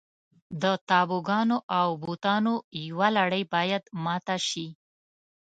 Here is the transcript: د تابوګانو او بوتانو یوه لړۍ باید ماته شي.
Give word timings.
د 0.61 0.63
تابوګانو 0.89 1.57
او 1.79 1.87
بوتانو 2.03 2.53
یوه 2.87 3.07
لړۍ 3.17 3.43
باید 3.53 3.83
ماته 4.03 4.37
شي. 4.49 4.67